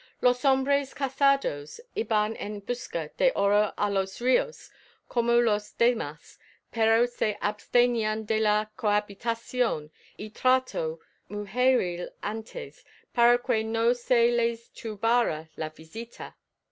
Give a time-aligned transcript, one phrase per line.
[0.19, 4.71] "Los hombres casados iban en busca de oro á los ríos
[5.07, 6.39] como los demás,
[6.71, 12.83] pero se abstenían de la cohabitación y trato mujeril antes,
[13.13, 16.35] para que no se les turbara la vista".